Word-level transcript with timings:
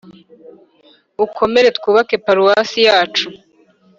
ukomere 1.25 1.67
twubake 1.77 2.15
paruwasi 2.25 2.79
yacu 2.87 3.27